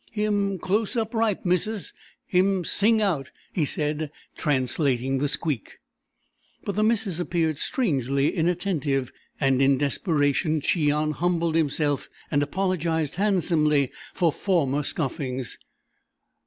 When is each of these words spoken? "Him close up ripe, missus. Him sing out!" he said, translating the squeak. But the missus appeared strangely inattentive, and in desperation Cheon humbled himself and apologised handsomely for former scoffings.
"Him 0.11 0.57
close 0.57 0.95
up 0.95 1.13
ripe, 1.13 1.45
missus. 1.45 1.93
Him 2.25 2.65
sing 2.65 3.03
out!" 3.03 3.29
he 3.53 3.65
said, 3.65 4.09
translating 4.35 5.19
the 5.19 5.27
squeak. 5.27 5.77
But 6.63 6.73
the 6.75 6.81
missus 6.81 7.19
appeared 7.19 7.59
strangely 7.59 8.31
inattentive, 8.31 9.11
and 9.39 9.61
in 9.61 9.77
desperation 9.77 10.59
Cheon 10.59 11.11
humbled 11.13 11.53
himself 11.53 12.09
and 12.31 12.41
apologised 12.41 13.17
handsomely 13.17 13.91
for 14.15 14.31
former 14.31 14.81
scoffings. 14.81 15.59